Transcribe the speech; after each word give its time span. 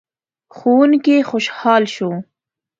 ښوونکی 0.55 1.15
خوشحال 1.29 1.83
شو. 1.93 2.09